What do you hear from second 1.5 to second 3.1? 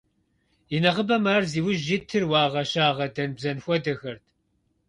зи ужь итыр уагъэ-щагъэ,